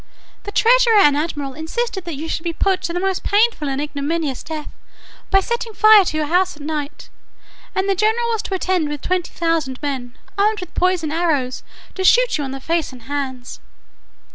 [0.45, 3.79] The treasurer and admiral insisted that you should be put to the most painful and
[3.79, 4.71] ignominious death,
[5.29, 7.09] by setting fire to your house at night,
[7.75, 11.61] and the general was to attend with twenty thousand men, armed with poisoned arrows,
[11.93, 13.59] to shoot you on the face and hands.